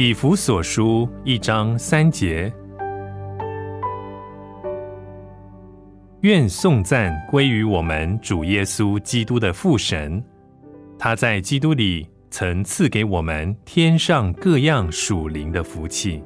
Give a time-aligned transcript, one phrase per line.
[0.00, 2.52] 以弗所书一章三节，
[6.20, 10.22] 愿颂赞归于我们主耶稣基督的父神，
[11.00, 16.22] 他在基督里曾赐给我们天上各样属灵的福气。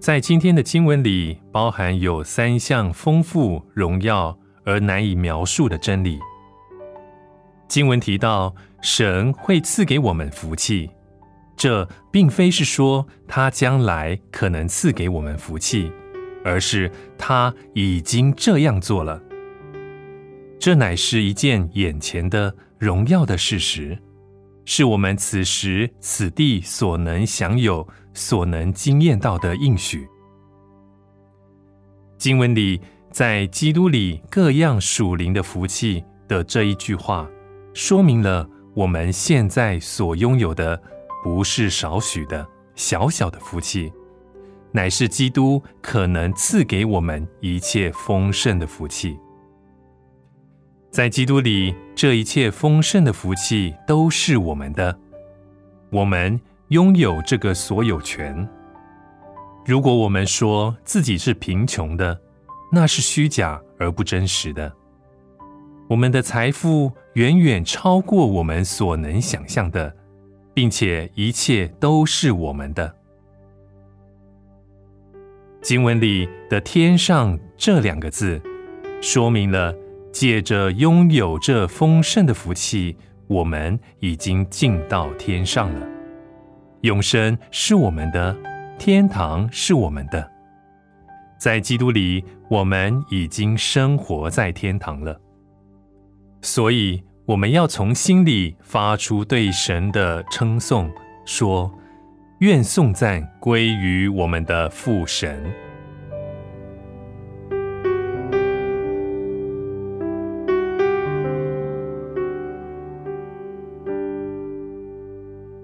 [0.00, 4.34] 在今天的经文里，包含有三项丰富荣耀。
[4.64, 6.18] 而难以描述的真理。
[7.68, 10.90] 经文提到，神会赐给我们福气，
[11.56, 15.90] 这并非是说他将来可能赐给我们福气，
[16.44, 19.20] 而是他已经这样做了。
[20.60, 23.98] 这乃是一件眼前的荣耀的事实，
[24.64, 30.06] 是我们此时此地所能享有、所能经验到的应许。
[32.18, 32.80] 经文里。
[33.12, 37.28] 在基督里各样属灵的福气的这一句话，
[37.74, 40.80] 说明了我们现在所拥有的
[41.22, 43.92] 不是少许的小小的福气，
[44.72, 49.18] 乃是基督可能赐给我们一切丰盛的福气。
[50.90, 54.98] 在基督里，这一切丰盛的福气都是我们的，
[55.90, 58.48] 我们拥有这个所有权。
[59.66, 62.18] 如果我们说自己是贫穷的，
[62.74, 64.72] 那是虚假而不真实的。
[65.90, 69.94] 我们的财富远远超过我们所能想象的，
[70.54, 72.96] 并且一切都是我们的。
[75.60, 78.40] 经文里的“天上”这两个字，
[79.02, 79.74] 说明了
[80.10, 85.86] 借着拥有这丰盛的福气，我们已经进到天上了。
[86.80, 88.34] 永生是我们的，
[88.78, 90.31] 天堂是我们的。
[91.42, 95.20] 在基督里，我们已经生活在天堂了。
[96.40, 100.88] 所以，我们要从心里发出对神的称颂，
[101.24, 101.68] 说
[102.38, 105.44] ：“愿颂赞归于我们的父神。”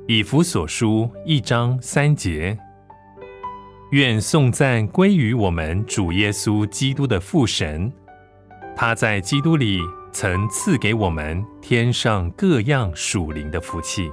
[0.08, 2.58] 以弗所书一章三节。
[3.90, 7.90] 愿颂赞归于我们主耶稣基督的父神，
[8.76, 9.80] 他在基督里
[10.12, 14.10] 曾赐给我们天上各样属灵的福气。